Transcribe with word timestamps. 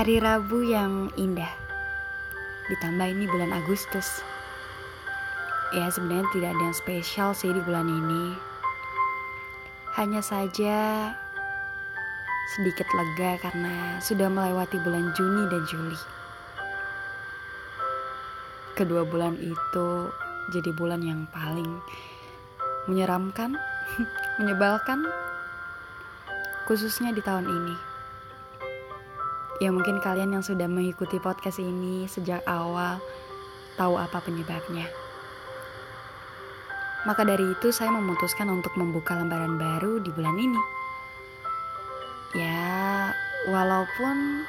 Hari 0.00 0.16
Rabu 0.16 0.64
yang 0.64 1.12
indah. 1.20 1.52
Ditambah 2.72 3.04
ini 3.04 3.28
bulan 3.28 3.52
Agustus. 3.52 4.24
Ya 5.76 5.92
sebenarnya 5.92 6.24
tidak 6.32 6.56
ada 6.56 6.62
yang 6.64 6.72
spesial 6.72 7.36
sih 7.36 7.52
di 7.52 7.60
bulan 7.60 7.84
ini. 7.84 8.32
Hanya 10.00 10.24
saja 10.24 11.12
sedikit 12.56 12.88
lega 12.96 13.44
karena 13.44 14.00
sudah 14.00 14.32
melewati 14.32 14.80
bulan 14.80 15.12
Juni 15.12 15.52
dan 15.52 15.68
Juli. 15.68 16.00
Kedua 18.80 19.04
bulan 19.04 19.36
itu 19.36 19.88
jadi 20.48 20.72
bulan 20.80 21.04
yang 21.04 21.28
paling 21.28 21.76
menyeramkan, 22.88 23.52
menyebalkan 24.40 25.04
Khususnya 26.64 27.12
di 27.12 27.20
tahun 27.20 27.44
ini 27.44 27.89
Ya 29.60 29.68
mungkin 29.68 30.00
kalian 30.00 30.32
yang 30.32 30.40
sudah 30.40 30.64
mengikuti 30.64 31.20
podcast 31.20 31.60
ini 31.60 32.08
sejak 32.08 32.40
awal 32.48 32.96
tahu 33.76 34.00
apa 34.00 34.24
penyebabnya. 34.24 34.88
Maka 37.04 37.28
dari 37.28 37.44
itu 37.44 37.68
saya 37.68 37.92
memutuskan 37.92 38.48
untuk 38.48 38.72
membuka 38.80 39.12
lembaran 39.16 39.60
baru 39.60 40.00
di 40.00 40.08
bulan 40.16 40.36
ini. 40.36 40.62
Ya, 42.32 43.12
walaupun 43.52 44.48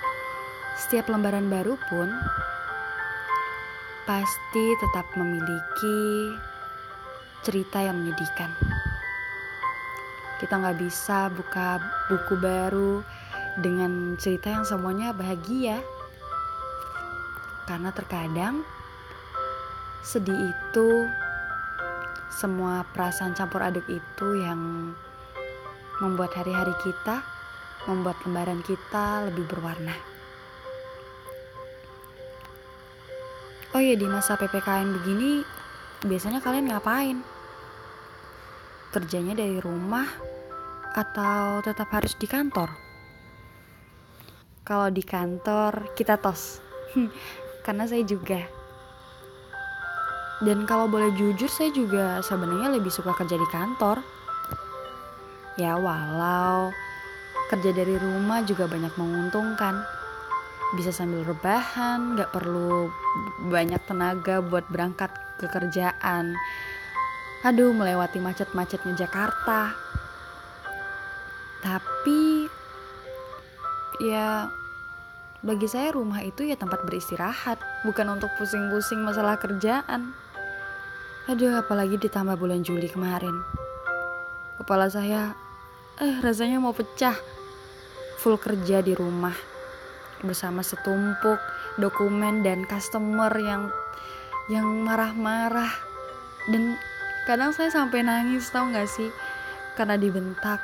setiap 0.79 1.11
lembaran 1.11 1.51
baru 1.51 1.75
pun 1.91 2.07
pasti 4.07 4.65
tetap 4.79 5.11
memiliki 5.19 6.31
cerita 7.43 7.83
yang 7.83 7.99
menyedihkan. 7.99 8.51
Kita 10.39 10.55
nggak 10.55 10.79
bisa 10.79 11.27
buka 11.31 11.83
buku 12.07 12.35
baru 12.39 13.03
dengan 13.59 14.15
cerita 14.15 14.53
yang 14.53 14.63
semuanya 14.63 15.11
bahagia. 15.11 15.83
Karena 17.67 17.91
terkadang 17.91 18.63
sedih 20.01 20.51
itu 20.51 21.07
semua 22.31 22.87
perasaan 22.95 23.35
campur 23.35 23.61
aduk 23.61 23.85
itu 23.91 24.27
yang 24.39 24.93
membuat 26.01 26.33
hari-hari 26.33 26.73
kita, 26.81 27.21
membuat 27.85 28.17
lembaran 28.25 28.63
kita 28.65 29.29
lebih 29.29 29.45
berwarna. 29.45 29.93
Oh 33.71 33.79
iya 33.79 33.95
di 33.95 34.03
masa 34.03 34.35
PPKM 34.35 34.89
begini 34.99 35.47
biasanya 36.03 36.43
kalian 36.43 36.67
ngapain? 36.67 37.23
Kerjanya 38.91 39.31
dari 39.37 39.63
rumah 39.63 40.11
atau 40.91 41.63
tetap 41.63 41.87
harus 41.95 42.11
di 42.19 42.27
kantor? 42.27 42.90
Kalau 44.71 44.87
di 44.87 45.03
kantor 45.03 45.91
kita 45.99 46.15
tos. 46.15 46.63
Karena 47.67 47.83
saya 47.83 48.07
juga. 48.07 48.39
Dan 50.39 50.63
kalau 50.63 50.87
boleh 50.87 51.11
jujur 51.19 51.51
saya 51.51 51.75
juga 51.75 52.23
sebenarnya 52.23 52.79
lebih 52.79 52.87
suka 52.87 53.11
kerja 53.11 53.35
di 53.35 53.47
kantor. 53.51 53.99
Ya 55.59 55.75
walau 55.75 56.71
kerja 57.51 57.75
dari 57.75 57.99
rumah 57.99 58.47
juga 58.47 58.63
banyak 58.71 58.95
menguntungkan. 58.95 59.83
Bisa 60.79 60.95
sambil 60.95 61.27
rebahan 61.27 62.15
gak 62.15 62.31
perlu 62.31 62.87
banyak 63.51 63.83
tenaga 63.91 64.39
buat 64.39 64.63
berangkat 64.71 65.11
ke 65.35 65.51
kerjaan. 65.51 66.31
Aduh 67.43 67.75
melewati 67.75 68.23
macet-macetnya 68.23 68.95
Jakarta. 68.95 69.75
Tapi 71.59 72.47
ya 74.01 74.60
bagi 75.41 75.65
saya 75.65 75.89
rumah 75.97 76.21
itu 76.21 76.45
ya 76.45 76.53
tempat 76.53 76.85
beristirahat 76.85 77.57
bukan 77.81 78.13
untuk 78.13 78.29
pusing-pusing 78.37 79.01
masalah 79.01 79.41
kerjaan. 79.41 80.13
Aduh 81.25 81.57
apalagi 81.57 81.97
ditambah 81.97 82.37
bulan 82.37 82.61
Juli 82.61 82.85
kemarin. 82.85 83.33
Kepala 84.61 84.85
saya 84.93 85.33
eh 85.97 86.21
rasanya 86.21 86.61
mau 86.61 86.73
pecah. 86.77 87.17
Full 88.21 88.37
kerja 88.37 88.85
di 88.85 88.93
rumah 88.93 89.33
bersama 90.21 90.61
setumpuk 90.61 91.41
dokumen 91.81 92.45
dan 92.45 92.61
customer 92.69 93.33
yang 93.41 93.73
yang 94.45 94.69
marah-marah. 94.85 95.73
Dan 96.45 96.77
kadang 97.25 97.49
saya 97.49 97.73
sampai 97.73 98.05
nangis 98.05 98.45
tau 98.53 98.69
gak 98.69 98.85
sih? 98.85 99.09
Karena 99.73 99.97
dibentak 99.97 100.61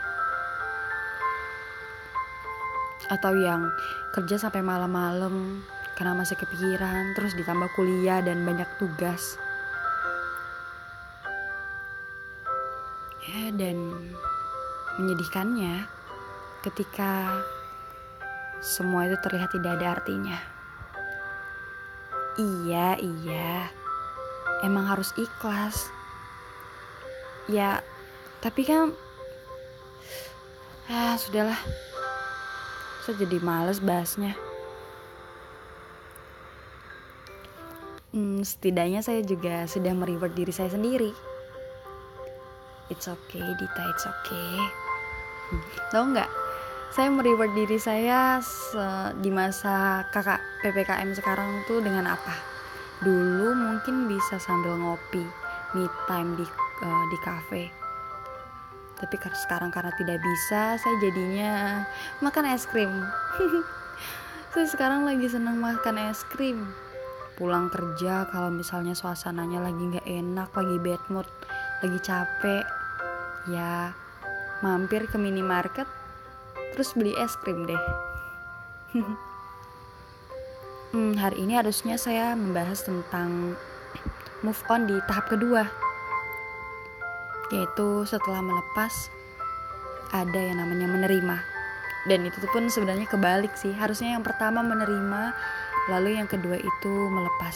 atau 3.07 3.33
yang 3.35 3.71
kerja 4.11 4.35
sampai 4.35 4.59
malam-malam 4.59 5.63
karena 5.97 6.13
masih 6.13 6.37
kepikiran 6.37 7.17
terus 7.17 7.33
ditambah 7.33 7.73
kuliah 7.73 8.21
dan 8.21 8.45
banyak 8.45 8.67
tugas. 8.77 9.39
Ya 13.27 13.51
dan 13.51 13.91
menyedihkannya 15.01 15.89
ketika 16.63 17.43
semua 18.61 19.09
itu 19.09 19.17
terlihat 19.25 19.49
tidak 19.51 19.81
ada 19.81 19.87
artinya. 19.97 20.37
Iya 22.37 23.01
iya. 23.01 23.73
Emang 24.61 24.85
harus 24.85 25.09
ikhlas. 25.17 25.89
Ya 27.49 27.81
tapi 28.37 28.69
kan 28.69 28.93
ah 30.87 31.17
sudahlah 31.17 31.57
saya 33.07 33.23
jadi 33.23 33.39
males 33.39 33.79
bahasnya. 33.79 34.35
Hmm, 38.11 38.43
setidaknya 38.43 38.99
saya 38.99 39.23
juga 39.23 39.63
sudah 39.63 39.95
mereward 39.95 40.35
diri 40.35 40.51
saya 40.51 40.75
sendiri. 40.75 41.15
It's 42.91 43.07
okay 43.07 43.47
Dita 43.55 43.83
it's 43.95 44.03
okay. 44.03 44.51
Hmm, 45.47 45.63
tau 45.87 46.03
nggak? 46.03 46.27
Saya 46.91 47.07
mereward 47.07 47.55
diri 47.55 47.79
saya 47.79 48.43
di 49.23 49.31
masa 49.31 50.03
kakak 50.11 50.43
ppkm 50.67 51.15
sekarang 51.15 51.63
tuh 51.63 51.79
dengan 51.79 52.11
apa? 52.11 52.35
Dulu 53.07 53.55
mungkin 53.55 54.11
bisa 54.11 54.35
sambil 54.35 54.75
ngopi 54.75 55.23
me 55.79 55.87
time 56.11 56.35
di 56.35 56.43
uh, 56.83 57.05
di 57.07 57.17
cafe 57.23 57.76
tapi 58.97 59.15
sekarang 59.37 59.69
karena 59.69 59.93
tidak 59.93 60.17
bisa 60.17 60.75
saya 60.81 60.95
jadinya 61.01 61.85
makan 62.21 62.49
es 62.49 62.65
krim. 62.65 62.89
Saya 64.55 64.73
sekarang 64.73 65.05
lagi 65.05 65.29
senang 65.29 65.61
makan 65.61 66.09
es 66.09 66.25
krim. 66.33 66.65
Pulang 67.37 67.69
kerja 67.69 68.25
kalau 68.33 68.49
misalnya 68.49 68.97
suasananya 68.97 69.61
lagi 69.61 69.77
nggak 69.77 70.07
enak 70.07 70.49
lagi 70.49 70.77
bad 70.81 71.03
mood 71.13 71.29
lagi 71.85 71.99
capek 72.01 72.65
ya 73.53 73.93
mampir 74.65 75.05
ke 75.05 75.21
minimarket 75.21 75.85
terus 76.73 76.97
beli 76.97 77.13
es 77.21 77.37
krim 77.45 77.69
deh. 77.69 77.83
Hmm, 80.87 81.19
hari 81.19 81.43
ini 81.43 81.59
harusnya 81.59 81.99
saya 81.99 82.31
membahas 82.31 82.87
tentang 82.87 83.59
move 84.39 84.63
on 84.71 84.87
di 84.87 84.95
tahap 85.03 85.27
kedua 85.27 85.67
yaitu 87.51 88.03
setelah 88.03 88.43
melepas 88.43 89.11
ada 90.11 90.39
yang 90.39 90.59
namanya 90.59 90.87
menerima. 90.87 91.37
Dan 92.07 92.23
itu 92.23 92.39
pun 92.51 92.71
sebenarnya 92.71 93.07
kebalik 93.07 93.51
sih. 93.59 93.75
Harusnya 93.75 94.15
yang 94.15 94.23
pertama 94.23 94.63
menerima 94.63 95.35
lalu 95.91 96.15
yang 96.19 96.27
kedua 96.27 96.55
itu 96.55 96.93
melepas. 97.11 97.55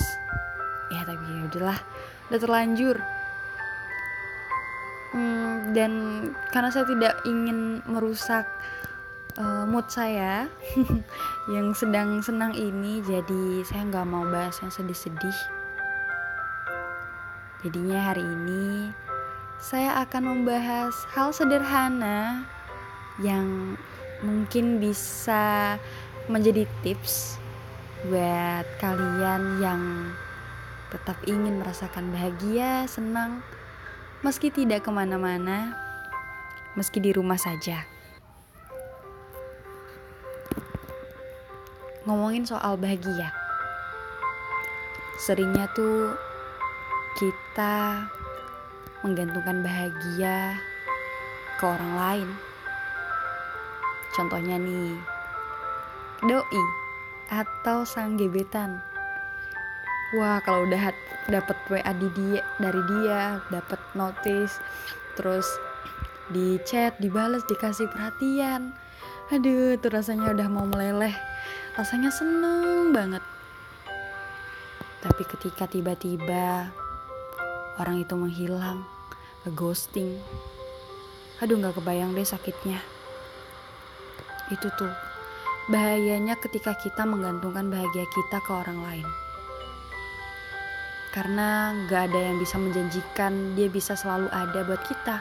Ya 0.91 1.07
tapi 1.07 1.23
ya 1.23 1.47
udahlah 1.47 1.79
udah 2.31 2.39
terlanjur. 2.39 2.97
Hmm, 5.11 5.75
dan 5.75 5.91
karena 6.55 6.71
saya 6.71 6.87
tidak 6.87 7.19
ingin 7.27 7.83
merusak 7.83 8.47
uh, 9.35 9.67
mood 9.67 9.87
saya 9.91 10.47
yang 11.53 11.75
sedang 11.75 12.23
senang 12.23 12.55
ini 12.55 13.03
jadi 13.03 13.63
saya 13.67 13.87
nggak 13.91 14.07
mau 14.07 14.23
bahas 14.27 14.55
yang 14.63 14.71
sedih-sedih. 14.71 15.35
Jadinya 17.61 18.09
hari 18.11 18.23
ini 18.25 18.89
saya 19.61 20.01
akan 20.01 20.25
membahas 20.25 20.97
hal 21.13 21.29
sederhana 21.29 22.49
yang 23.21 23.77
mungkin 24.25 24.81
bisa 24.81 25.77
menjadi 26.25 26.65
tips 26.81 27.37
buat 28.09 28.65
kalian 28.81 29.61
yang 29.61 29.81
tetap 30.89 31.13
ingin 31.29 31.61
merasakan 31.61 32.09
bahagia, 32.09 32.89
senang, 32.89 33.45
meski 34.25 34.49
tidak 34.49 34.81
ke 34.81 34.89
mana-mana, 34.89 35.77
meski 36.73 36.97
di 36.97 37.13
rumah 37.13 37.37
saja. 37.37 37.85
Ngomongin 42.09 42.49
soal 42.49 42.81
bahagia, 42.81 43.29
seringnya 45.21 45.69
tuh 45.77 46.17
kita 47.21 48.09
menggantungkan 49.01 49.65
bahagia 49.65 50.57
ke 51.57 51.63
orang 51.65 51.93
lain. 51.97 52.29
Contohnya 54.11 54.57
nih, 54.59 54.97
doi 56.25 56.63
atau 57.31 57.87
sang 57.87 58.19
gebetan. 58.19 58.81
Wah 60.19 60.43
kalau 60.43 60.67
udah 60.67 60.91
dapet 61.31 61.55
WA 61.71 61.93
di 61.95 62.09
dia 62.11 62.43
dari 62.59 62.81
dia 62.91 63.39
dapet 63.47 63.79
notice 63.95 64.59
terus 65.15 65.47
di 66.27 66.59
chat 66.67 66.99
dibales 66.99 67.47
dikasih 67.47 67.87
perhatian. 67.87 68.75
Aduh 69.31 69.79
tuh 69.79 69.95
rasanya 69.95 70.35
udah 70.35 70.47
mau 70.51 70.67
meleleh. 70.67 71.15
Rasanya 71.79 72.11
seneng 72.11 72.91
banget. 72.91 73.23
Tapi 74.99 75.23
ketika 75.23 75.71
tiba-tiba 75.71 76.67
orang 77.81 78.05
itu 78.05 78.13
menghilang 78.13 78.85
ke 79.41 79.49
ghosting 79.57 80.21
aduh 81.41 81.57
nggak 81.57 81.81
kebayang 81.81 82.13
deh 82.13 82.21
sakitnya. 82.21 82.77
Itu 84.53 84.69
tuh 84.77 84.93
bahayanya 85.73 86.37
ketika 86.37 86.77
kita 86.77 87.01
menggantungkan 87.01 87.65
bahagia 87.65 88.05
kita 88.13 88.37
ke 88.45 88.51
orang 88.53 88.77
lain. 88.85 89.07
Karena 91.09 91.73
nggak 91.73 92.13
ada 92.13 92.19
yang 92.29 92.37
bisa 92.37 92.61
menjanjikan 92.61 93.57
dia 93.57 93.67
bisa 93.73 93.97
selalu 93.97 94.29
ada 94.29 94.61
buat 94.61 94.85
kita. 94.85 95.17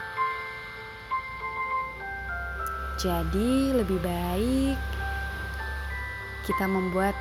Jadi 3.01 3.73
lebih 3.81 3.97
baik 3.97 4.77
kita 6.45 6.69
membuat 6.69 7.17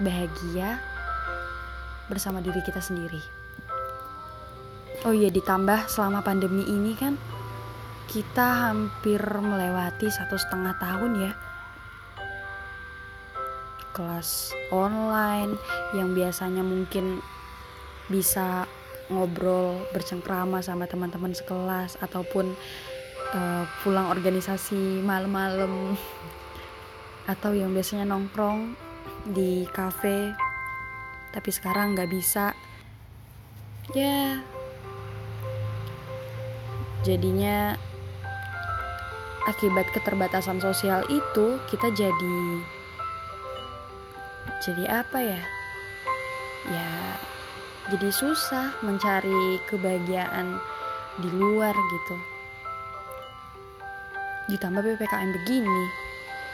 bahagia 0.00 0.80
bersama 2.08 2.40
diri 2.40 2.64
kita 2.64 2.80
sendiri. 2.80 3.37
Oh 5.06 5.14
iya 5.14 5.30
ditambah 5.30 5.86
selama 5.86 6.26
pandemi 6.26 6.66
ini 6.66 6.90
kan 6.98 7.14
kita 8.10 8.66
hampir 8.66 9.22
melewati 9.22 10.10
satu 10.10 10.34
setengah 10.34 10.74
tahun 10.82 11.12
ya. 11.22 11.32
Kelas 13.94 14.50
online 14.74 15.54
yang 15.94 16.18
biasanya 16.18 16.66
mungkin 16.66 17.22
bisa 18.10 18.66
ngobrol 19.06 19.86
bercengkrama 19.94 20.66
sama 20.66 20.90
teman-teman 20.90 21.30
sekelas 21.30 21.94
ataupun 22.02 22.58
uh, 23.38 23.64
pulang 23.86 24.10
organisasi 24.10 24.98
malam-malam. 25.06 25.94
Atau 27.32 27.54
yang 27.54 27.70
biasanya 27.70 28.08
nongkrong 28.08 28.74
di 29.30 29.62
cafe 29.70 30.32
tapi 31.30 31.54
sekarang 31.54 31.94
nggak 31.94 32.10
bisa. 32.10 32.56
Ya 33.92 34.40
jadinya 37.06 37.78
akibat 39.48 39.88
keterbatasan 39.94 40.60
sosial 40.60 41.06
itu 41.08 41.56
kita 41.70 41.88
jadi 41.94 42.40
jadi 44.58 44.84
apa 44.90 45.18
ya? 45.22 45.42
Ya 46.68 46.92
jadi 47.88 48.12
susah 48.12 48.76
mencari 48.84 49.62
kebahagiaan 49.70 50.60
di 51.22 51.28
luar 51.32 51.72
gitu. 51.72 52.16
Ditambah 54.52 54.84
PPKM 54.84 55.30
begini. 55.32 55.84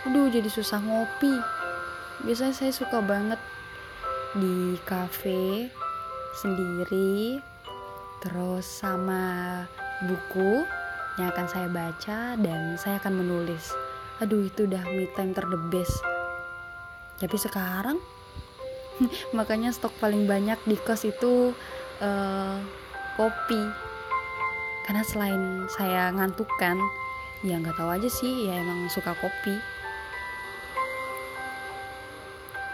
Aduh 0.07 0.31
jadi 0.31 0.47
susah 0.47 0.79
ngopi. 0.79 1.35
Biasanya 2.23 2.55
saya 2.55 2.73
suka 2.73 3.03
banget 3.03 3.41
di 4.39 4.79
cafe 4.87 5.71
sendiri 6.39 7.39
terus 8.23 8.67
sama 8.67 9.63
buku 10.03 10.67
yang 11.15 11.31
akan 11.31 11.47
saya 11.47 11.69
baca 11.71 12.35
dan 12.35 12.75
saya 12.75 12.99
akan 12.99 13.23
menulis. 13.23 13.71
Aduh 14.19 14.47
itu 14.47 14.67
udah 14.67 14.83
me 14.91 15.07
time 15.15 15.31
ter 15.31 15.47
the 15.47 15.61
best. 15.71 15.95
Tapi 17.23 17.37
sekarang 17.39 18.03
makanya 19.39 19.71
stok 19.71 19.95
paling 20.03 20.27
banyak 20.27 20.59
di 20.67 20.75
kos 20.75 21.07
itu 21.07 21.55
uh, 22.03 22.59
kopi. 23.15 23.63
Karena 24.85 25.03
selain 25.07 25.43
saya 25.71 26.11
ngantuk 26.11 26.51
kan 26.59 26.77
ya 27.47 27.61
nggak 27.61 27.77
tahu 27.79 27.91
aja 27.95 28.11
sih 28.11 28.51
ya 28.51 28.59
emang 28.59 28.91
suka 28.91 29.15
kopi. 29.15 29.55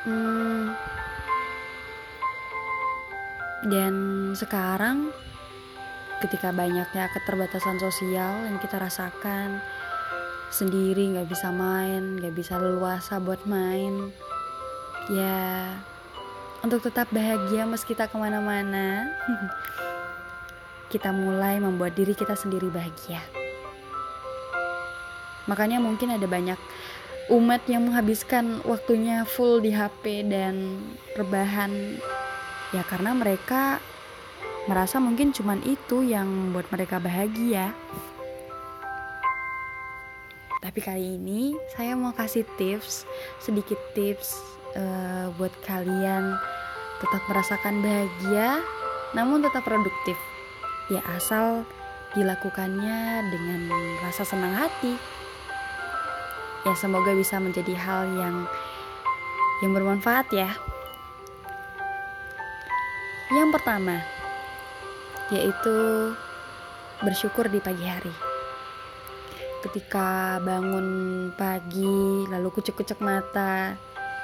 Hmm, 0.01 0.73
dan 3.69 3.95
sekarang 4.33 5.13
ketika 6.21 6.53
banyaknya 6.53 7.09
keterbatasan 7.17 7.81
sosial 7.81 8.45
yang 8.47 8.61
kita 8.61 8.77
rasakan. 8.77 9.65
Sendiri 10.51 11.15
nggak 11.17 11.31
bisa 11.31 11.49
main 11.55 12.21
nggak 12.21 12.35
bisa 12.37 12.61
leluasa 12.61 13.17
buat 13.19 13.43
main. 13.49 14.13
Ya 15.09 15.75
untuk 16.61 16.85
tetap 16.85 17.09
bahagia 17.09 17.65
meski 17.65 17.97
kita 17.97 18.05
ke 18.05 18.17
mana-mana 18.21 19.09
kita 20.93 21.09
mulai 21.09 21.57
membuat 21.57 21.97
diri 21.97 22.13
kita 22.13 22.37
sendiri 22.37 22.69
bahagia. 22.69 23.23
Makanya 25.49 25.81
mungkin 25.81 26.13
ada 26.13 26.27
banyak 26.29 26.59
umat 27.31 27.63
yang 27.71 27.87
menghabiskan 27.87 28.61
waktunya 28.67 29.23
full 29.23 29.63
di 29.63 29.71
HP 29.71 30.27
dan 30.27 30.83
rebahan. 31.15 31.97
Ya 32.75 32.83
karena 32.87 33.15
mereka 33.15 33.79
merasa 34.69 35.01
mungkin 35.01 35.33
cuman 35.33 35.62
itu 35.65 36.05
yang 36.05 36.29
membuat 36.29 36.69
mereka 36.69 37.01
bahagia. 37.01 37.73
Tapi 40.61 40.79
kali 40.85 41.17
ini 41.17 41.57
saya 41.73 41.97
mau 41.97 42.12
kasih 42.12 42.45
tips, 42.61 43.09
sedikit 43.41 43.81
tips 43.97 44.37
uh, 44.77 45.33
buat 45.41 45.53
kalian 45.65 46.37
tetap 47.01 47.23
merasakan 47.33 47.81
bahagia 47.81 48.61
namun 49.17 49.41
tetap 49.41 49.65
produktif. 49.65 50.19
Ya 50.93 51.01
asal 51.17 51.65
dilakukannya 52.12 53.31
dengan 53.31 53.71
rasa 54.03 54.27
senang 54.27 54.51
hati 54.59 54.99
ya 56.67 56.77
semoga 56.77 57.17
bisa 57.17 57.41
menjadi 57.41 57.73
hal 57.73 58.05
yang 58.21 58.37
yang 59.65 59.73
bermanfaat 59.73 60.29
ya 60.35 60.51
yang 63.33 63.49
pertama 63.55 64.03
yaitu 65.31 65.77
bersyukur 67.00 67.49
di 67.49 67.59
pagi 67.62 67.87
hari 67.87 68.14
ketika 69.64 70.40
bangun 70.40 70.88
pagi 71.37 72.26
lalu 72.28 72.49
kucek-kucek 72.52 73.00
mata 73.00 73.76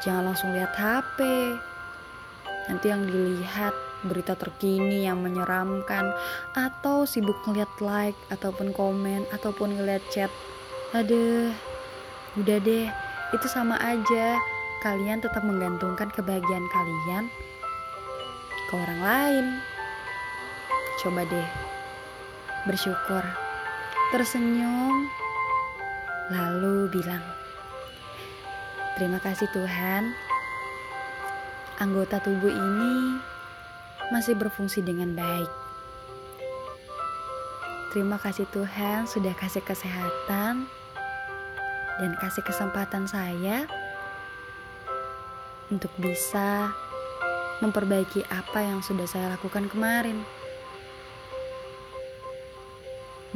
jangan 0.04 0.32
langsung 0.32 0.52
lihat 0.52 0.72
HP 0.76 1.18
nanti 2.68 2.86
yang 2.90 3.06
dilihat 3.06 3.72
berita 4.04 4.36
terkini 4.36 5.08
yang 5.08 5.24
menyeramkan 5.24 6.12
atau 6.52 7.08
sibuk 7.08 7.36
ngeliat 7.48 7.70
like 7.80 8.18
ataupun 8.28 8.74
komen 8.76 9.24
ataupun 9.32 9.76
ngeliat 9.78 10.04
chat 10.12 10.30
aduh 10.92 11.52
Udah 12.36 12.60
deh, 12.60 12.84
itu 13.32 13.46
sama 13.48 13.80
aja. 13.80 14.36
Kalian 14.84 15.24
tetap 15.24 15.40
menggantungkan 15.40 16.12
kebahagiaan 16.12 16.68
kalian 16.68 17.24
ke 18.68 18.74
orang 18.76 19.00
lain. 19.00 19.46
Coba 20.96 21.28
deh, 21.28 21.48
bersyukur, 22.64 23.20
tersenyum, 24.16 25.12
lalu 26.32 26.88
bilang, 26.88 27.22
"Terima 28.96 29.20
kasih 29.20 29.44
Tuhan, 29.52 30.16
anggota 31.76 32.16
tubuh 32.24 32.48
ini 32.48 33.20
masih 34.08 34.40
berfungsi 34.40 34.80
dengan 34.80 35.12
baik." 35.12 35.52
Terima 37.96 38.20
kasih 38.20 38.44
Tuhan 38.52 39.08
sudah 39.08 39.32
kasih 39.36 39.64
kesehatan 39.64 40.68
dan 41.96 42.12
kasih 42.20 42.44
kesempatan 42.44 43.08
saya 43.08 43.64
untuk 45.72 45.88
bisa 45.96 46.76
memperbaiki 47.64 48.20
apa 48.28 48.60
yang 48.60 48.84
sudah 48.84 49.08
saya 49.08 49.32
lakukan 49.32 49.72
kemarin. 49.72 50.20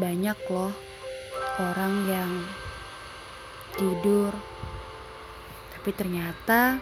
Banyak 0.00 0.38
loh 0.48 0.72
orang 1.60 2.08
yang 2.08 2.32
tidur, 3.76 4.32
tapi 5.76 5.92
ternyata 5.92 6.80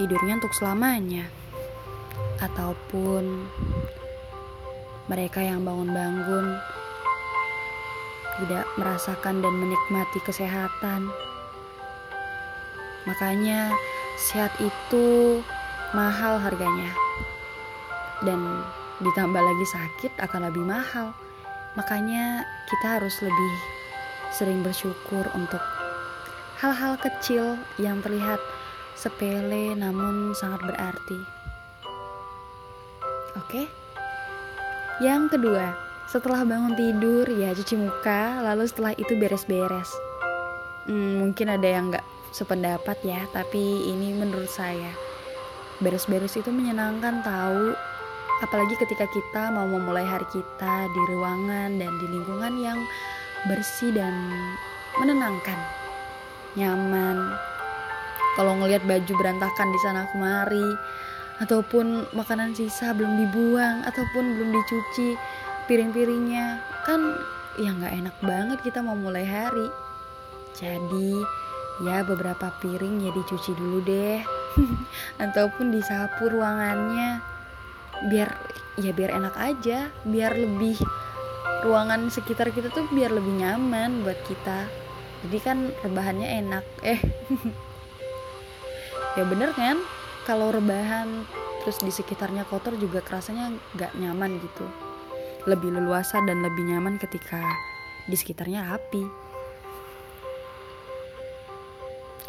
tidurnya 0.00 0.40
untuk 0.40 0.56
selamanya, 0.56 1.28
ataupun 2.40 3.44
mereka 5.12 5.44
yang 5.44 5.60
bangun-bangun 5.60 6.56
tidak 8.40 8.64
merasakan 8.80 9.44
dan 9.44 9.52
menikmati 9.60 10.16
kesehatan. 10.24 11.12
Makanya, 13.04 13.68
sehat 14.16 14.56
itu 14.64 15.40
mahal 15.92 16.40
harganya, 16.40 16.88
dan 18.24 18.64
ditambah 19.04 19.44
lagi 19.44 19.66
sakit 19.68 20.12
akan 20.24 20.48
lebih 20.48 20.64
mahal. 20.64 21.12
Makanya, 21.78 22.42
kita 22.66 22.98
harus 22.98 23.18
lebih 23.22 23.52
sering 24.30 24.62
bersyukur 24.62 25.26
untuk 25.34 25.62
hal-hal 26.62 26.98
kecil 26.98 27.58
yang 27.78 27.98
terlihat 28.02 28.38
sepele 28.94 29.74
namun 29.74 30.36
sangat 30.36 30.60
berarti. 30.66 31.20
Oke. 33.38 33.62
Yang 35.00 35.38
kedua, 35.38 35.72
setelah 36.10 36.44
bangun 36.44 36.76
tidur 36.76 37.24
ya 37.30 37.56
cuci 37.56 37.74
muka, 37.80 38.44
lalu 38.44 38.68
setelah 38.68 38.92
itu 38.98 39.16
beres-beres. 39.16 39.88
Hmm, 40.84 41.24
mungkin 41.24 41.48
ada 41.48 41.64
yang 41.64 41.88
nggak 41.88 42.04
sependapat 42.34 43.00
ya, 43.06 43.24
tapi 43.32 43.88
ini 43.88 44.12
menurut 44.12 44.50
saya 44.50 44.92
beres-beres 45.80 46.36
itu 46.36 46.52
menyenangkan 46.52 47.24
tahu 47.24 47.72
apalagi 48.40 48.74
ketika 48.80 49.04
kita 49.12 49.52
mau 49.52 49.68
memulai 49.68 50.04
hari 50.04 50.24
kita 50.32 50.88
di 50.88 51.02
ruangan 51.12 51.76
dan 51.76 51.92
di 52.00 52.06
lingkungan 52.08 52.54
yang 52.60 52.78
bersih 53.48 53.92
dan 53.92 54.12
menenangkan 55.00 55.56
nyaman. 56.56 57.36
Kalau 58.36 58.56
ngelihat 58.60 58.84
baju 58.88 59.12
berantakan 59.16 59.68
di 59.68 59.78
sana 59.84 60.08
kemari 60.12 60.68
ataupun 61.40 62.08
makanan 62.16 62.52
sisa 62.52 62.92
belum 62.92 63.26
dibuang 63.26 63.84
ataupun 63.84 64.24
belum 64.36 64.50
dicuci 64.54 65.16
piring-piringnya 65.68 66.60
kan 66.84 67.00
ya 67.60 67.72
nggak 67.72 67.94
enak 68.04 68.16
banget 68.24 68.58
kita 68.64 68.80
mau 68.80 68.96
mulai 68.96 69.24
hari. 69.24 69.68
Jadi 70.56 71.20
ya 71.84 72.04
beberapa 72.04 72.52
piring 72.60 73.08
ya 73.08 73.10
dicuci 73.12 73.56
dulu 73.56 73.80
deh 73.84 74.20
ataupun 75.24 75.72
disapu 75.72 76.28
ruangannya 76.28 77.39
biar 78.08 78.32
ya 78.80 78.96
biar 78.96 79.12
enak 79.12 79.36
aja 79.36 79.92
biar 80.08 80.32
lebih 80.32 80.80
ruangan 81.60 82.08
sekitar 82.08 82.48
kita 82.56 82.72
tuh 82.72 82.88
biar 82.88 83.12
lebih 83.12 83.36
nyaman 83.36 84.00
buat 84.00 84.16
kita. 84.24 84.64
Jadi 85.20 85.38
kan 85.44 85.58
rebahannya 85.84 86.28
enak 86.40 86.64
eh. 86.80 87.00
Ya 89.18 89.26
bener 89.26 89.52
kan? 89.52 89.82
Kalau 90.24 90.54
rebahan 90.54 91.26
terus 91.60 91.82
di 91.82 91.92
sekitarnya 91.92 92.48
kotor 92.48 92.78
juga 92.80 93.04
kerasanya 93.04 93.52
nggak 93.76 93.92
nyaman 94.00 94.40
gitu. 94.40 94.64
Lebih 95.44 95.76
leluasa 95.76 96.22
dan 96.24 96.40
lebih 96.40 96.64
nyaman 96.64 96.96
ketika 96.96 97.42
di 98.08 98.16
sekitarnya 98.16 98.70
rapi. 98.70 99.04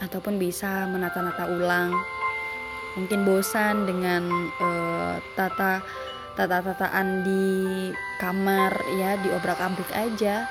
Ataupun 0.01 0.41
bisa 0.41 0.89
menata-nata 0.89 1.47
ulang 1.47 2.20
mungkin 2.95 3.23
bosan 3.23 3.87
dengan 3.87 4.27
uh, 4.59 5.15
tata 5.35 5.79
tata-tataan 6.35 7.27
di 7.27 7.45
kamar 8.19 8.71
ya 8.95 9.19
diobrak-abrik 9.19 9.91
aja 9.91 10.47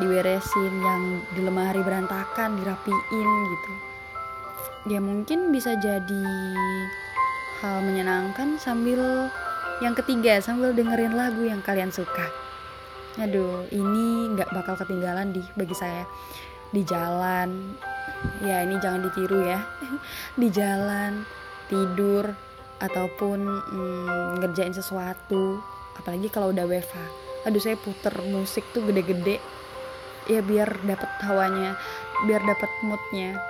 diberesin 0.00 0.72
yang 0.80 1.02
di 1.36 1.40
lemari 1.44 1.82
berantakan 1.84 2.56
dirapiin 2.58 3.30
gitu. 3.52 3.72
Ya 4.88 4.98
mungkin 4.98 5.52
bisa 5.52 5.76
jadi 5.76 6.26
hal 7.60 7.84
menyenangkan 7.84 8.56
sambil 8.56 9.28
yang 9.84 9.92
ketiga 9.92 10.40
sambil 10.40 10.72
dengerin 10.72 11.12
lagu 11.12 11.44
yang 11.44 11.60
kalian 11.60 11.92
suka. 11.92 12.32
Aduh 13.20 13.68
ini 13.68 14.32
nggak 14.32 14.54
bakal 14.56 14.78
ketinggalan 14.80 15.36
di 15.36 15.42
bagi 15.52 15.76
saya. 15.76 16.08
Di 16.70 16.86
jalan. 16.86 17.76
Ya 18.40 18.64
ini 18.64 18.80
jangan 18.80 19.04
ditiru 19.04 19.42
ya. 19.42 19.60
Di 20.40 20.48
jalan 20.52 21.24
tidur 21.70 22.34
ataupun 22.82 23.38
hmm, 23.46 24.42
ngerjain 24.42 24.74
sesuatu 24.74 25.62
apalagi 25.94 26.26
kalau 26.32 26.50
udah 26.50 26.66
WFH 26.66 27.30
aduh 27.44 27.60
saya 27.60 27.76
puter 27.80 28.12
musik 28.28 28.64
tuh 28.76 28.84
gede-gede. 28.84 29.40
Ya 30.28 30.44
biar 30.44 30.68
dapet 30.84 31.08
hawanya 31.24 31.74
biar 32.28 32.44
dapet 32.44 32.68
moodnya. 32.84 33.40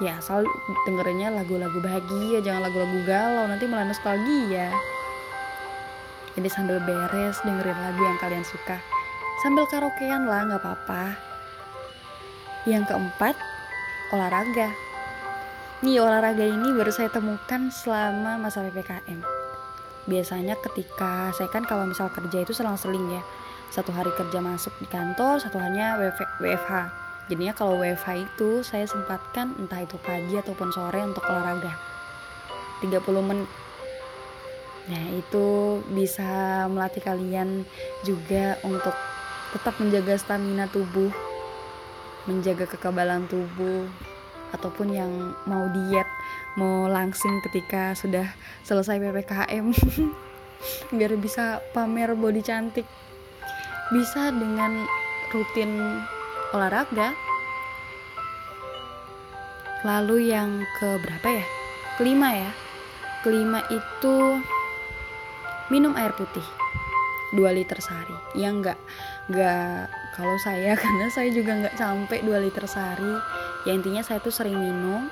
Ya 0.00 0.20
asal 0.20 0.44
dengerinnya 0.84 1.32
lagu-lagu 1.32 1.78
bahagia 1.80 2.44
jangan 2.44 2.68
lagu-lagu 2.68 2.98
galau 3.08 3.48
nanti 3.48 3.64
malah 3.64 3.88
nostalgia. 3.88 4.68
Jadi 6.32 6.48
sambil 6.48 6.80
beres 6.80 7.40
dengerin 7.44 7.76
lagu 7.76 8.00
yang 8.00 8.18
kalian 8.20 8.44
suka. 8.44 8.80
Sambil 9.44 9.64
karaokean 9.68 10.28
lah 10.28 10.48
nggak 10.48 10.60
apa-apa. 10.60 11.16
Yang 12.68 12.92
keempat 12.92 13.36
olahraga 14.12 14.91
nih 15.82 15.98
olahraga 15.98 16.46
ini 16.46 16.70
baru 16.78 16.94
saya 16.94 17.10
temukan 17.10 17.66
selama 17.74 18.38
masa 18.38 18.62
ppkm 18.62 19.18
biasanya 20.06 20.54
ketika 20.62 21.34
saya 21.34 21.50
kan 21.50 21.66
kalau 21.66 21.90
misal 21.90 22.06
kerja 22.10 22.42
itu 22.42 22.54
selang-seling 22.54 23.18
ya. 23.18 23.22
Satu 23.72 23.88
hari 23.90 24.12
kerja 24.14 24.38
masuk 24.38 24.70
di 24.78 24.86
kantor 24.86 25.42
satu 25.42 25.58
hanya 25.58 25.98
WFH 26.38 26.70
jadinya 27.26 27.50
kalau 27.50 27.82
WFH 27.82 28.30
itu 28.30 28.62
saya 28.62 28.86
sempatkan 28.86 29.58
entah 29.58 29.82
itu 29.82 29.98
pagi 30.02 30.38
ataupun 30.38 30.70
sore 30.70 31.02
untuk 31.02 31.24
olahraga. 31.26 31.74
30 32.82 33.02
menit. 33.26 33.50
Nah 34.86 35.04
itu 35.14 35.78
bisa 35.90 36.66
melatih 36.70 37.02
kalian 37.02 37.66
juga 38.06 38.58
untuk 38.66 38.94
tetap 39.50 39.78
menjaga 39.82 40.14
stamina 40.18 40.66
tubuh 40.70 41.10
Menjaga 42.22 42.70
kekebalan 42.70 43.26
tubuh 43.26 43.90
Ataupun 44.52 44.92
yang 44.92 45.10
mau 45.48 45.66
diet 45.72 46.08
Mau 46.60 46.86
langsing 46.86 47.40
ketika 47.48 47.96
sudah 47.96 48.28
selesai 48.62 49.00
PPKM 49.00 49.72
Biar 50.96 51.12
bisa 51.16 51.64
pamer 51.72 52.12
body 52.14 52.44
cantik 52.44 52.86
Bisa 53.92 54.32
dengan 54.32 54.84
rutin 55.32 56.04
olahraga. 56.52 57.16
Lalu 59.82 60.30
yang 60.30 60.62
ke 60.78 61.00
berapa 61.00 61.28
ya? 61.42 61.46
Kelima 61.98 62.28
ya. 62.36 62.50
Kelima 63.24 63.64
itu 63.72 64.38
minum 65.72 65.96
air 65.96 66.12
putih 66.14 66.44
2 67.34 67.40
liter 67.56 67.80
sehari. 67.80 68.14
Ya 68.36 68.52
enggak 68.52 68.76
enggak 69.30 69.90
kalau 70.16 70.36
saya 70.40 70.74
karena 70.82 71.06
saya 71.12 71.28
juga 71.30 71.52
enggak 71.54 71.76
sampai 71.78 72.18
2 72.24 72.44
liter 72.46 72.64
sehari. 72.66 73.14
Ya 73.68 73.74
intinya 73.76 74.02
saya 74.02 74.18
tuh 74.18 74.34
sering 74.34 74.58
minum 74.58 75.10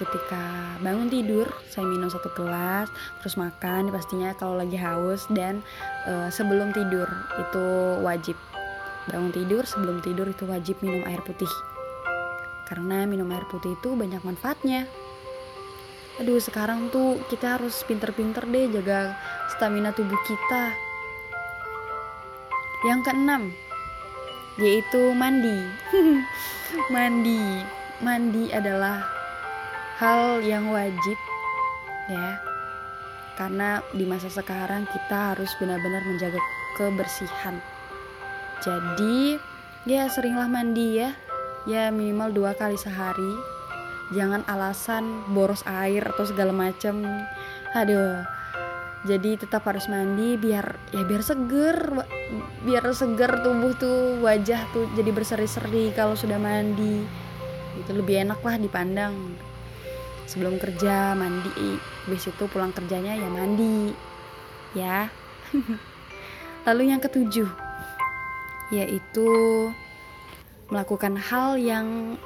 ketika 0.00 0.76
bangun 0.80 1.12
tidur 1.12 1.46
saya 1.68 1.84
minum 1.84 2.08
satu 2.08 2.32
gelas 2.32 2.88
terus 3.20 3.36
makan 3.36 3.92
pastinya 3.92 4.32
kalau 4.34 4.56
lagi 4.56 4.74
haus 4.74 5.28
dan 5.28 5.60
e, 6.08 6.32
sebelum 6.32 6.72
tidur 6.72 7.06
itu 7.38 7.64
wajib 8.00 8.34
Bangun 9.10 9.34
tidur 9.34 9.66
sebelum 9.66 9.98
tidur 9.98 10.30
itu 10.30 10.46
wajib 10.46 10.78
minum 10.78 11.02
air 11.10 11.18
putih. 11.26 11.50
Karena 12.70 13.02
minum 13.02 13.26
air 13.34 13.42
putih 13.50 13.74
itu 13.74 13.98
banyak 13.98 14.22
manfaatnya. 14.22 14.86
Aduh, 16.22 16.38
sekarang 16.38 16.92
tuh 16.94 17.18
kita 17.26 17.58
harus 17.58 17.82
pinter-pinter 17.82 18.46
deh 18.46 18.70
jaga 18.70 19.18
stamina 19.50 19.90
tubuh 19.90 20.18
kita. 20.22 20.91
Yang 22.82 23.00
keenam, 23.10 23.42
yaitu 24.58 25.14
mandi. 25.14 25.58
mandi. 26.94 27.62
Mandi 28.02 28.50
adalah 28.50 29.06
hal 30.02 30.42
yang 30.42 30.70
wajib 30.74 31.14
ya. 32.10 32.42
Karena 33.38 33.78
di 33.94 34.02
masa 34.02 34.26
sekarang 34.26 34.90
kita 34.90 35.34
harus 35.34 35.54
benar-benar 35.62 36.02
menjaga 36.02 36.42
kebersihan 36.74 37.62
jadi 38.62 39.42
ya 39.82 40.06
seringlah 40.06 40.46
mandi 40.46 41.02
ya 41.02 41.10
ya 41.66 41.90
minimal 41.90 42.30
dua 42.30 42.54
kali 42.54 42.78
sehari 42.78 43.34
jangan 44.14 44.46
alasan 44.46 45.26
boros 45.34 45.66
air 45.66 46.06
atau 46.06 46.22
segala 46.22 46.54
macam 46.54 47.02
aduh 47.74 48.22
jadi 49.02 49.34
tetap 49.34 49.66
harus 49.66 49.90
mandi 49.90 50.38
biar 50.38 50.78
ya 50.94 51.02
biar 51.02 51.26
seger 51.26 52.06
biar 52.62 52.86
seger 52.94 53.42
tubuh 53.42 53.74
tuh 53.74 54.22
wajah 54.22 54.62
tuh 54.70 54.86
jadi 54.94 55.10
berseri-seri 55.10 55.90
kalau 55.90 56.14
sudah 56.14 56.38
mandi. 56.38 57.02
Itu 57.82 57.98
lebih 57.98 58.22
enak 58.22 58.38
lah 58.46 58.62
dipandang. 58.62 59.34
Sebelum 60.30 60.54
kerja 60.62 61.18
mandi. 61.18 61.50
Habis 62.06 62.30
itu 62.30 62.44
pulang 62.46 62.70
kerjanya 62.70 63.18
ya 63.18 63.26
mandi. 63.26 63.90
Ya. 64.78 65.10
Lalu 66.66 66.94
yang 66.94 67.02
ketujuh 67.02 67.50
yaitu 68.72 69.28
melakukan 70.72 71.18
hal 71.20 71.60
yang 71.60 72.16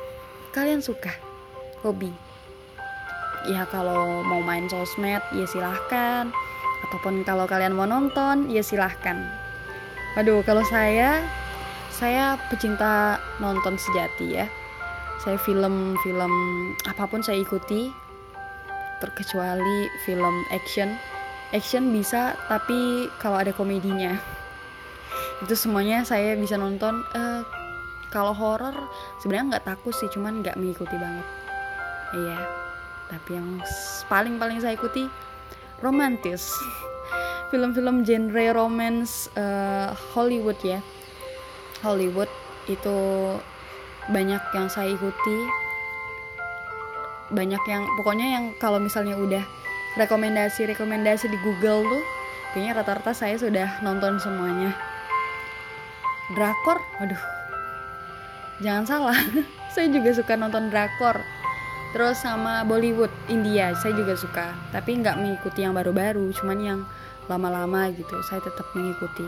kalian 0.54 0.78
suka, 0.78 1.10
hobi. 1.82 2.14
Ya 3.50 3.66
kalau 3.66 4.22
mau 4.22 4.38
main 4.38 4.70
sosmed 4.70 5.22
ya 5.34 5.46
silahkan, 5.50 6.30
ataupun 6.84 7.24
kalau 7.24 7.48
kalian 7.48 7.72
mau 7.72 7.88
nonton 7.88 8.52
ya 8.52 8.60
silahkan. 8.60 9.24
Waduh 10.18 10.44
kalau 10.44 10.64
saya, 10.68 11.24
saya 11.92 12.36
pecinta 12.52 13.16
nonton 13.40 13.80
sejati 13.80 14.36
ya. 14.36 14.46
Saya 15.24 15.40
film-film 15.40 16.32
apa 16.84 17.08
pun 17.08 17.24
saya 17.24 17.40
ikuti, 17.40 17.88
terkecuali 19.00 19.88
film 20.04 20.44
action. 20.52 20.96
Action 21.54 21.94
bisa, 21.94 22.36
tapi 22.50 23.08
kalau 23.22 23.38
ada 23.38 23.54
komedinya 23.54 24.18
itu 25.44 25.54
semuanya 25.54 26.02
saya 26.02 26.34
bisa 26.34 26.56
nonton 26.56 27.04
uh, 27.12 27.44
kalau 28.10 28.32
horor 28.32 28.72
sebenarnya 29.20 29.56
nggak 29.56 29.66
takut 29.68 29.92
sih 29.92 30.08
cuman 30.08 30.40
nggak 30.40 30.56
mengikuti 30.56 30.96
banget 30.96 31.26
iya 32.16 32.38
tapi 33.12 33.38
yang 33.38 33.60
paling-paling 34.08 34.58
saya 34.58 34.74
ikuti 34.74 35.06
romantis. 35.80 36.52
Film-film 37.52 38.02
genre 38.02 38.44
romance 38.52 39.30
uh, 39.38 39.94
Hollywood 40.14 40.58
ya. 40.64 40.82
Hollywood 41.84 42.30
itu 42.66 42.96
banyak 44.10 44.42
yang 44.54 44.66
saya 44.66 44.94
ikuti. 44.94 45.38
Banyak 47.30 47.62
yang 47.66 47.82
pokoknya 47.98 48.26
yang 48.38 48.44
kalau 48.58 48.78
misalnya 48.78 49.18
udah 49.18 49.42
rekomendasi-rekomendasi 49.98 51.26
di 51.32 51.38
Google 51.40 51.86
tuh 51.86 52.02
kayaknya 52.52 52.82
rata-rata 52.82 53.12
saya 53.14 53.36
sudah 53.38 53.82
nonton 53.82 54.18
semuanya. 54.22 54.74
Drakor? 56.34 56.82
Waduh. 56.98 57.22
Jangan 58.64 58.84
salah. 58.88 59.18
Saya 59.76 59.92
juga 59.92 60.16
suka 60.16 60.40
nonton 60.40 60.72
drakor 60.72 61.20
terus 61.96 62.20
sama 62.20 62.60
Bollywood 62.60 63.08
India 63.32 63.72
saya 63.72 63.96
juga 63.96 64.12
suka. 64.20 64.52
Tapi 64.68 65.00
nggak 65.00 65.16
mengikuti 65.16 65.64
yang 65.64 65.72
baru-baru 65.72 66.28
cuman 66.36 66.58
yang 66.60 66.80
lama-lama 67.24 67.88
gitu 67.88 68.20
saya 68.20 68.44
tetap 68.44 68.68
mengikuti. 68.76 69.24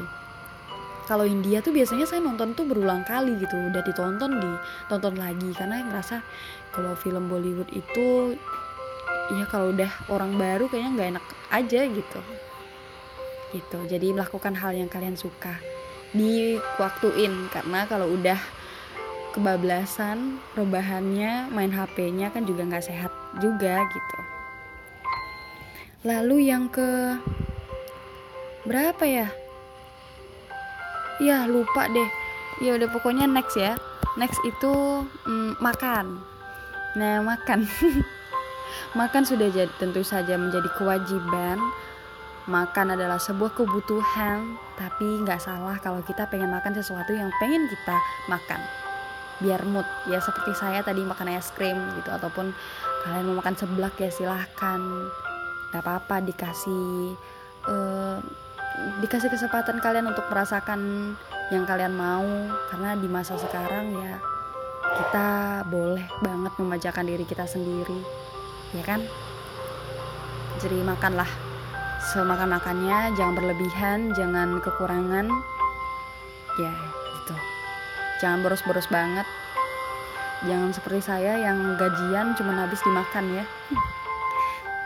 Kalau 1.09 1.25
India 1.25 1.65
tuh 1.65 1.73
biasanya 1.73 2.05
saya 2.05 2.21
nonton 2.21 2.53
tuh 2.53 2.69
berulang 2.69 3.09
kali 3.09 3.41
gitu 3.41 3.57
udah 3.57 3.81
ditonton 3.81 4.37
ditonton 4.37 5.17
lagi. 5.17 5.49
Karena 5.57 5.81
ngerasa 5.81 6.21
kalau 6.69 6.93
film 6.93 7.33
Bollywood 7.33 7.73
itu 7.73 8.37
ya 9.33 9.49
kalau 9.49 9.73
udah 9.73 9.89
orang 10.13 10.37
baru 10.37 10.69
kayaknya 10.69 10.93
nggak 10.93 11.09
enak 11.17 11.25
aja 11.49 11.81
gitu. 11.89 12.21
Gitu 13.57 13.79
jadi 13.89 14.13
melakukan 14.13 14.53
hal 14.61 14.77
yang 14.77 14.93
kalian 14.93 15.17
suka. 15.17 15.57
Di 16.13 16.61
waktuin 16.77 17.49
karena 17.49 17.89
kalau 17.89 18.13
udah 18.13 18.58
kebablasan 19.38 20.42
rebahannya 20.59 21.47
main 21.54 21.71
HP-nya 21.71 22.35
kan 22.35 22.42
juga 22.42 22.66
nggak 22.66 22.90
sehat 22.90 23.14
juga 23.38 23.87
gitu. 23.87 24.18
Lalu 26.02 26.50
yang 26.50 26.66
ke 26.66 27.14
berapa 28.66 28.99
ya? 29.07 29.30
Ya 31.23 31.47
lupa 31.47 31.87
deh. 31.87 32.11
Ya 32.59 32.75
udah 32.75 32.90
pokoknya 32.90 33.30
next 33.30 33.54
ya. 33.54 33.78
Next 34.18 34.42
itu 34.42 35.07
mm, 35.07 35.62
makan. 35.62 36.18
Nah 36.99 37.23
makan. 37.23 37.62
Makan 38.88 39.25
sudah 39.25 39.52
jadi 39.52 39.68
tentu 39.80 40.00
saja 40.00 40.37
menjadi 40.37 40.68
kewajiban. 40.76 41.61
Makan 42.49 42.97
adalah 42.97 43.21
sebuah 43.21 43.52
kebutuhan 43.52 44.57
tapi 44.80 45.25
nggak 45.25 45.40
salah 45.40 45.76
kalau 45.83 46.00
kita 46.00 46.25
pengen 46.33 46.49
makan 46.49 46.73
sesuatu 46.73 47.12
yang 47.12 47.28
pengen 47.40 47.68
kita 47.68 47.97
makan 48.33 48.61
biar 49.38 49.62
mood 49.62 49.87
ya 50.11 50.18
seperti 50.18 50.50
saya 50.59 50.83
tadi 50.83 51.02
makan 51.07 51.30
es 51.38 51.54
krim 51.54 51.78
gitu 51.99 52.11
ataupun 52.11 52.50
kalian 53.07 53.25
mau 53.30 53.38
makan 53.38 53.54
seblak 53.54 53.95
ya 53.99 54.11
silahkan. 54.11 54.80
Nggak 55.71 55.83
apa-apa 55.85 56.25
dikasih 56.26 57.14
uh, 57.71 58.18
dikasih 59.02 59.30
kesempatan 59.30 59.78
kalian 59.78 60.11
untuk 60.11 60.26
merasakan 60.26 61.14
yang 61.54 61.64
kalian 61.64 61.95
mau. 61.95 62.26
Karena 62.73 62.99
di 62.99 63.07
masa 63.07 63.38
sekarang 63.38 63.95
ya 63.95 64.18
kita 64.88 65.28
boleh 65.71 66.07
banget 66.18 66.52
memajakan 66.59 67.07
diri 67.07 67.25
kita 67.28 67.47
sendiri. 67.47 68.00
Ya 68.75 68.83
kan? 68.83 69.07
Jadi 70.59 70.83
makanlah 70.83 71.30
semakan 72.11 72.59
makannya 72.59 73.14
jangan 73.14 73.35
berlebihan 73.38 73.99
jangan 74.18 74.59
kekurangan. 74.59 75.30
Ya. 76.59 76.75
gitu 76.75 76.98
jangan 78.19 78.43
boros-boros 78.43 78.87
banget. 78.91 79.26
Jangan 80.47 80.71
seperti 80.71 81.00
saya 81.02 81.35
yang 81.43 81.75
gajian 81.75 82.39
cuma 82.39 82.54
habis 82.54 82.78
dimakan 82.87 83.43
ya. 83.43 83.45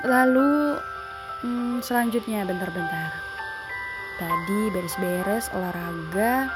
Lalu 0.09 0.81
hmm, 1.45 1.85
selanjutnya 1.85 2.49
bentar-bentar. 2.49 3.13
Tadi 4.17 4.61
beres-beres 4.73 5.53
olahraga 5.53 6.49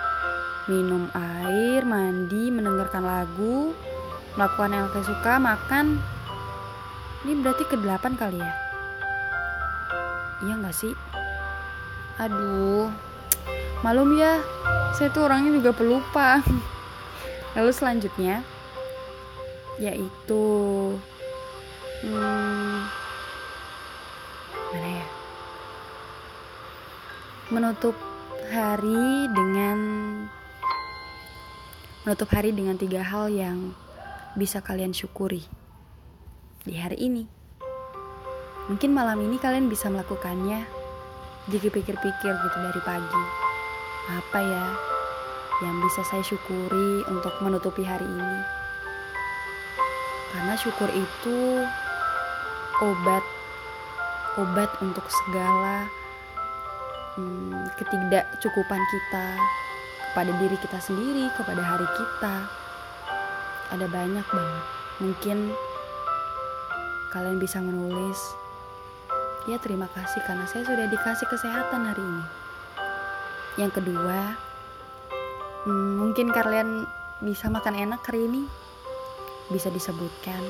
minum 0.69 1.09
air 1.12 1.85
mandi 1.85 2.49
mendengarkan 2.49 3.05
lagu 3.05 3.77
melakukan 4.37 4.73
yang 4.73 4.87
saya 4.93 5.05
suka 5.05 5.33
makan. 5.41 6.01
Ini 7.25 7.33
berarti 7.43 7.65
ke 7.69 7.77
delapan 7.81 8.12
kali 8.17 8.39
ya? 8.39 8.53
Iya 10.47 10.55
nggak 10.61 10.77
sih? 10.77 10.95
Aduh 12.17 13.06
malum 13.85 14.17
ya 14.17 14.41
saya 14.97 15.12
tuh 15.12 15.29
orangnya 15.29 15.53
juga 15.61 15.77
pelupa. 15.77 16.41
Lalu 17.53 17.73
selanjutnya 17.73 18.41
yaitu 19.77 20.45
hmm, 22.01 22.81
mana 24.73 24.89
ya? 24.89 25.07
Menutup 27.53 27.97
hari 28.49 29.29
dengan 29.37 29.79
menutup 32.09 32.33
hari 32.33 32.57
dengan 32.57 32.81
tiga 32.81 33.05
hal 33.05 33.29
yang 33.29 33.77
bisa 34.33 34.65
kalian 34.65 34.97
syukuri 34.97 35.45
di 36.65 36.73
hari 36.73 36.97
ini. 37.05 37.29
Mungkin 38.73 38.97
malam 38.97 39.21
ini 39.23 39.37
kalian 39.37 39.69
bisa 39.69 39.93
melakukannya. 39.93 40.65
Jika 41.47 41.71
pikir-pikir 41.71 42.33
gitu 42.35 42.59
dari 42.59 42.83
pagi. 42.83 43.46
Apa 44.07 44.38
ya 44.38 44.66
yang 45.66 45.77
bisa 45.83 46.07
saya 46.07 46.23
syukuri 46.23 47.03
untuk 47.11 47.35
menutupi 47.42 47.83
hari 47.83 48.07
ini? 48.07 48.38
Karena 50.31 50.55
syukur 50.55 50.90
itu 50.95 51.66
obat 52.83 53.25
obat 54.37 54.71
untuk 54.85 55.03
segala 55.09 55.88
hmm, 57.16 57.73
ketidakcukupan 57.81 58.83
kita 58.85 59.27
kepada 60.12 60.33
diri 60.38 60.57
kita 60.61 60.79
sendiri, 60.79 61.27
kepada 61.35 61.62
hari 61.64 61.88
kita. 61.99 62.35
Ada 63.75 63.87
banyak 63.90 64.27
banget. 64.29 64.64
Mungkin 65.03 65.38
kalian 67.11 67.40
bisa 67.42 67.59
menulis 67.59 68.21
Ya 69.47 69.62
terima 69.62 69.87
kasih 69.95 70.19
karena 70.27 70.42
saya 70.51 70.66
sudah 70.66 70.90
dikasih 70.90 71.31
kesehatan 71.31 71.87
hari 71.87 72.03
ini. 72.03 72.46
Yang 73.57 73.81
kedua, 73.81 74.37
hmm, 75.64 75.92
mungkin 75.97 76.29
kalian 76.29 76.85
bisa 77.25 77.49
makan 77.49 77.73
enak 77.73 78.05
hari 78.05 78.29
ini, 78.29 78.45
bisa 79.49 79.73
disebutkan. 79.73 80.40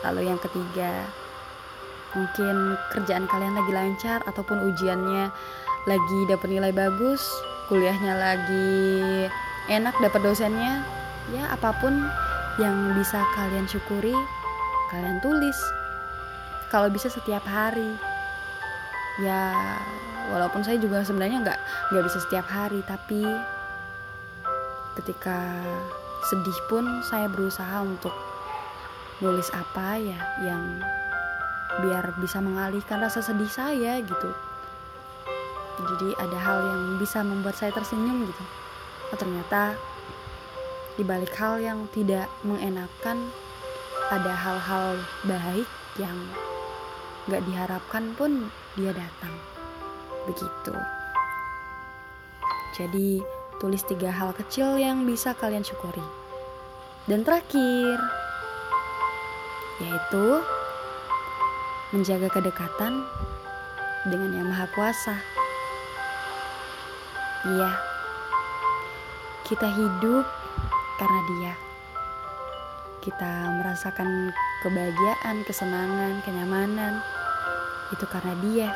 Lalu 0.00 0.32
yang 0.32 0.40
ketiga, 0.40 1.04
mungkin 2.16 2.80
kerjaan 2.96 3.28
kalian 3.28 3.52
lagi 3.52 3.72
lancar 3.76 4.24
ataupun 4.24 4.64
ujiannya 4.72 5.28
lagi 5.84 6.18
dapat 6.24 6.48
nilai 6.48 6.72
bagus, 6.72 7.20
kuliahnya 7.68 8.16
lagi 8.16 8.68
enak 9.68 9.92
dapat 10.00 10.20
dosennya, 10.24 10.80
ya 11.36 11.52
apa 11.52 11.76
pun 11.84 12.00
yang 12.56 12.96
bisa 12.96 13.20
kalian 13.36 13.68
syukuri, 13.68 14.16
kalian 14.88 15.20
tulis. 15.20 15.56
Kalau 16.72 16.88
bisa 16.88 17.12
setiap 17.12 17.44
hari, 17.44 17.96
ya 19.20 19.52
walaupun 20.32 20.62
saya 20.64 20.76
juga 20.80 21.04
sebenarnya 21.04 21.44
nggak 21.44 21.60
nggak 21.92 22.04
bisa 22.04 22.18
setiap 22.22 22.46
hari 22.48 22.80
tapi 22.84 23.24
ketika 25.00 25.38
sedih 26.28 26.58
pun 26.66 26.84
saya 27.06 27.30
berusaha 27.30 27.80
untuk 27.82 28.12
nulis 29.22 29.48
apa 29.54 29.98
ya 29.98 30.20
yang 30.44 30.82
biar 31.82 32.14
bisa 32.18 32.42
mengalihkan 32.42 32.98
rasa 32.98 33.22
sedih 33.22 33.50
saya 33.50 34.02
gitu 34.02 34.30
jadi 35.78 36.08
ada 36.18 36.38
hal 36.38 36.58
yang 36.66 36.82
bisa 36.98 37.22
membuat 37.22 37.54
saya 37.54 37.70
tersenyum 37.70 38.26
gitu 38.26 38.44
oh, 39.14 39.18
ternyata 39.18 39.78
di 40.98 41.06
balik 41.06 41.30
hal 41.38 41.62
yang 41.62 41.86
tidak 41.94 42.26
mengenakan 42.42 43.30
ada 44.10 44.32
hal-hal 44.34 44.98
baik 45.28 45.68
yang 46.00 46.18
gak 47.28 47.44
diharapkan 47.44 48.16
pun 48.16 48.48
dia 48.74 48.90
datang. 48.96 49.57
Begitu. 50.26 50.74
Jadi, 52.74 53.22
tulis 53.62 53.82
tiga 53.86 54.10
hal 54.10 54.34
kecil 54.34 54.80
yang 54.80 55.06
bisa 55.06 55.36
kalian 55.36 55.62
syukuri. 55.62 56.02
Dan 57.06 57.22
terakhir, 57.22 57.96
yaitu 59.78 60.42
menjaga 61.94 62.28
kedekatan 62.28 63.06
dengan 64.10 64.30
Yang 64.36 64.48
Maha 64.52 64.66
Kuasa. 64.74 65.16
Iya, 67.48 67.70
kita 69.46 69.68
hidup 69.72 70.26
karena 70.98 71.20
Dia. 71.32 71.54
Kita 72.98 73.30
merasakan 73.62 74.34
kebahagiaan, 74.60 75.46
kesenangan, 75.46 76.20
kenyamanan 76.26 77.00
itu 77.94 78.04
karena 78.10 78.34
dia. 78.42 78.68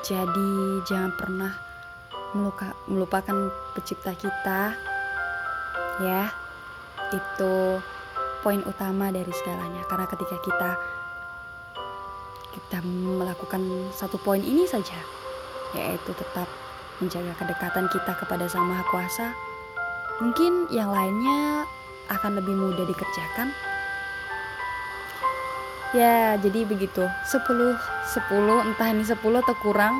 Jadi 0.00 0.80
jangan 0.88 1.12
pernah 1.14 1.52
meluka, 2.32 2.72
melupakan 2.88 3.52
pencipta 3.76 4.12
kita 4.16 4.74
ya. 6.00 6.32
Itu 7.10 7.82
poin 8.40 8.64
utama 8.64 9.12
dari 9.12 9.28
segalanya 9.36 9.84
karena 9.84 10.08
ketika 10.08 10.36
kita 10.40 10.70
kita 12.50 12.78
melakukan 12.82 13.62
satu 13.92 14.16
poin 14.16 14.40
ini 14.40 14.64
saja 14.64 14.96
yaitu 15.76 16.10
tetap 16.16 16.48
menjaga 16.98 17.36
kedekatan 17.36 17.86
kita 17.92 18.12
kepada 18.16 18.48
Sang 18.50 18.66
Maha 18.66 18.84
Kuasa 18.90 19.36
mungkin 20.24 20.66
yang 20.72 20.90
lainnya 20.90 21.64
akan 22.10 22.42
lebih 22.42 22.56
mudah 22.58 22.84
dikerjakan 22.88 23.54
ya 25.90 26.38
jadi 26.38 26.66
begitu 26.66 27.02
10 27.06 27.46
10 27.46 28.66
entah 28.66 28.88
ini 28.90 29.02
10 29.02 29.18
atau 29.18 29.54
kurang 29.58 29.98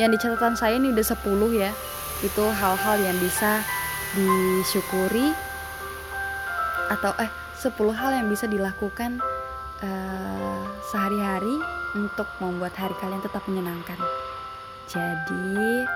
yang 0.00 0.12
di 0.12 0.18
catatan 0.20 0.56
saya 0.56 0.76
ini 0.76 0.92
udah 0.92 1.06
10 1.06 1.20
ya 1.56 1.70
itu 2.24 2.44
hal-hal 2.44 2.96
yang 3.00 3.16
bisa 3.20 3.60
disyukuri 4.16 5.36
atau 6.88 7.12
eh 7.20 7.30
10 7.56 7.72
hal 7.96 8.10
yang 8.12 8.28
bisa 8.28 8.44
dilakukan 8.44 9.20
uh, 9.80 10.60
sehari-hari 10.92 11.56
untuk 11.96 12.28
membuat 12.38 12.76
hari 12.76 12.92
kalian 13.00 13.24
tetap 13.24 13.42
menyenangkan. 13.48 13.96
Jadi 14.86 15.88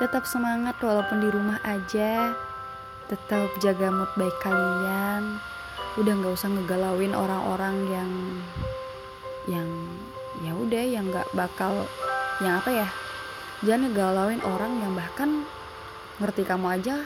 tetap 0.00 0.24
semangat 0.24 0.80
walaupun 0.80 1.20
di 1.20 1.28
rumah 1.28 1.60
aja. 1.62 2.32
Tetap 3.08 3.56
jaga 3.64 3.88
mood 3.88 4.10
baik 4.20 4.36
kalian. 4.44 5.40
Udah 5.98 6.12
nggak 6.14 6.34
usah 6.38 6.48
ngegalauin 6.54 7.12
orang-orang 7.12 7.76
yang 7.90 8.10
yang 9.50 9.68
ya 10.40 10.52
udah 10.54 10.84
yang 10.86 11.04
nggak 11.10 11.26
bakal 11.34 11.84
yang 12.38 12.62
apa 12.62 12.70
ya 12.70 12.88
jangan 13.66 13.90
ngegalauin 13.90 14.42
orang 14.46 14.72
yang 14.78 14.92
bahkan 14.94 15.42
ngerti 16.22 16.46
kamu 16.46 16.78
aja 16.78 17.02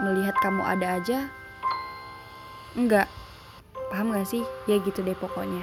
melihat 0.00 0.32
kamu 0.40 0.64
ada 0.64 0.96
aja 0.96 1.28
enggak 2.72 3.10
paham 3.92 4.16
gak 4.16 4.24
sih? 4.24 4.40
Ya 4.64 4.80
gitu 4.80 5.04
deh 5.04 5.12
pokoknya. 5.12 5.60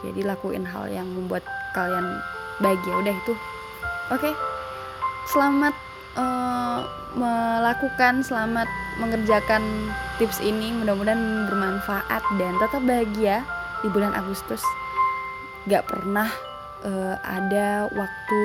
Jadi 0.00 0.24
lakuin 0.24 0.64
hal 0.64 0.88
yang 0.88 1.04
membuat 1.12 1.44
kalian 1.76 2.16
bahagia. 2.64 2.94
Udah 3.04 3.12
itu. 3.12 3.34
Oke. 4.08 4.32
Okay. 4.32 4.34
selamat 5.28 5.76
uh, 6.18 6.82
melakukan 7.14 8.20
selamat 8.26 8.66
mengerjakan 8.98 9.62
tips 10.18 10.42
ini 10.42 10.74
mudah-mudahan 10.74 11.46
bermanfaat 11.46 12.22
dan 12.36 12.52
tetap 12.58 12.82
bahagia 12.82 13.46
di 13.80 13.88
bulan 13.94 14.10
Agustus 14.18 14.60
gak 15.70 15.86
pernah 15.86 16.26
uh, 16.82 17.14
ada 17.22 17.86
waktu 17.94 18.40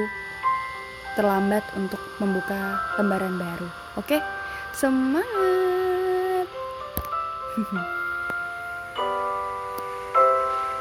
terlambat 1.13 1.61
untuk 1.77 2.01
membuka 2.17 2.81
lembaran 2.97 3.37
baru. 3.37 3.69
Oke, 4.01 4.17
okay? 4.17 4.21
semangat! 4.73 6.49